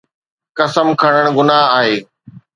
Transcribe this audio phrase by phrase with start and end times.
[0.57, 1.97] قسم کڻڻ گناهه آهي.